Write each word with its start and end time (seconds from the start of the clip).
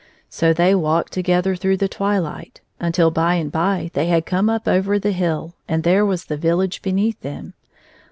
So 0.31 0.51
they 0.51 0.73
walked 0.73 1.13
together 1.13 1.55
through 1.55 1.77
the 1.77 1.87
twiUght, 1.87 2.57
until 2.79 3.11
by 3.11 3.35
and 3.35 3.51
by 3.51 3.91
they 3.93 4.07
had 4.07 4.25
come 4.25 4.49
up 4.49 4.67
over 4.67 4.97
the 4.97 5.11
hill, 5.11 5.53
and 5.67 5.83
there 5.83 6.03
was 6.07 6.25
the 6.25 6.37
village 6.37 6.81
beneath 6.81 7.19
them. 7.21 7.53